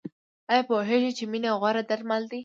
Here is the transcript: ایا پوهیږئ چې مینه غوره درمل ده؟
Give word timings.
ایا 0.51 0.61
پوهیږئ 0.69 1.11
چې 1.17 1.23
مینه 1.31 1.51
غوره 1.59 1.83
درمل 1.89 2.23
ده؟ 2.31 2.39